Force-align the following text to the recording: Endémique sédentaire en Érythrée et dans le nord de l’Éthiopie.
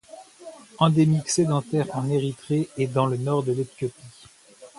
Endémique 0.79 1.29
sédentaire 1.29 1.85
en 1.95 2.09
Érythrée 2.09 2.67
et 2.75 2.87
dans 2.87 3.05
le 3.05 3.17
nord 3.17 3.43
de 3.43 3.51
l’Éthiopie. 3.51 4.01